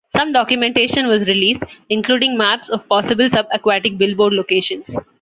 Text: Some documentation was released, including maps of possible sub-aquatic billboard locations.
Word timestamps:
Some 0.15 0.33
documentation 0.33 1.05
was 1.07 1.27
released, 1.27 1.61
including 1.91 2.35
maps 2.35 2.69
of 2.69 2.89
possible 2.89 3.29
sub-aquatic 3.29 3.99
billboard 3.99 4.33
locations. 4.33 4.89